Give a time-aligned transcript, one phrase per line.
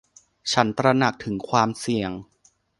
[0.51, 2.11] ฉันตระหนักถึงความเสี่ยง